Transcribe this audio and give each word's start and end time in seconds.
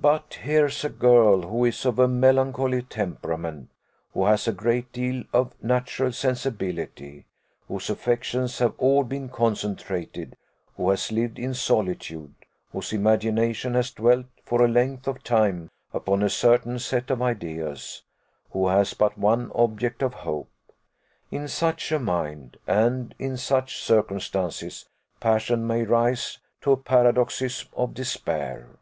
But 0.00 0.38
here's 0.40 0.82
a 0.82 0.88
girl, 0.88 1.42
who 1.42 1.66
is 1.66 1.84
of 1.84 1.98
a 1.98 2.08
melancholy 2.08 2.80
temperament, 2.80 3.68
who 4.14 4.24
has 4.24 4.48
a 4.48 4.52
great 4.54 4.90
deal 4.94 5.24
of 5.30 5.52
natural 5.62 6.12
sensibility, 6.12 7.26
whose 7.68 7.90
affections 7.90 8.60
have 8.60 8.72
all 8.78 9.04
been 9.04 9.28
concentrated, 9.28 10.38
who 10.78 10.88
has 10.88 11.12
lived 11.12 11.38
in 11.38 11.52
solitude, 11.52 12.32
whose 12.70 12.94
imagination 12.94 13.74
has 13.74 13.90
dwelt, 13.90 14.24
for 14.42 14.62
a 14.64 14.68
length 14.68 15.06
of 15.06 15.22
time, 15.22 15.68
upon 15.92 16.22
a 16.22 16.30
certain 16.30 16.78
set 16.78 17.10
of 17.10 17.20
ideas, 17.20 18.04
who 18.52 18.68
has 18.68 18.94
but 18.94 19.18
one 19.18 19.52
object 19.54 20.00
of 20.00 20.14
hope; 20.14 20.48
in 21.30 21.46
such 21.46 21.92
a 21.92 21.98
mind, 21.98 22.56
and 22.66 23.14
in 23.18 23.36
such 23.36 23.82
circumstances, 23.82 24.88
passion 25.20 25.66
may 25.66 25.82
rise 25.82 26.38
to 26.62 26.72
a 26.72 26.76
paroxysm 26.78 27.68
of 27.76 27.92
despair." 27.92 28.78